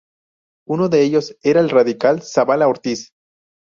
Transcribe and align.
Uno 0.67 0.89
de 0.89 1.03
ellos 1.03 1.37
era 1.43 1.59
el 1.61 1.69
radical 1.69 2.23
Zavala 2.23 2.67
Ortiz. 2.67 3.11